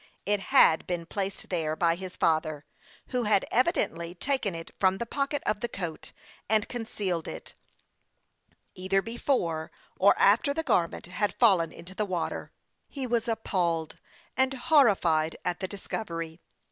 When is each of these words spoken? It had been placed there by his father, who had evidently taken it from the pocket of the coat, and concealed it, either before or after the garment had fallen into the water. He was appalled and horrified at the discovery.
It 0.25 0.39
had 0.39 0.87
been 0.87 1.05
placed 1.05 1.49
there 1.51 1.75
by 1.75 1.93
his 1.93 2.15
father, 2.15 2.65
who 3.09 3.25
had 3.25 3.45
evidently 3.51 4.15
taken 4.15 4.55
it 4.55 4.71
from 4.79 4.97
the 4.97 5.05
pocket 5.05 5.43
of 5.45 5.59
the 5.59 5.67
coat, 5.67 6.11
and 6.49 6.67
concealed 6.67 7.27
it, 7.27 7.53
either 8.73 9.03
before 9.03 9.69
or 9.99 10.17
after 10.17 10.55
the 10.55 10.63
garment 10.63 11.05
had 11.05 11.35
fallen 11.37 11.71
into 11.71 11.93
the 11.93 12.05
water. 12.07 12.51
He 12.87 13.05
was 13.05 13.27
appalled 13.27 13.99
and 14.35 14.55
horrified 14.55 15.35
at 15.45 15.59
the 15.59 15.67
discovery. 15.67 16.41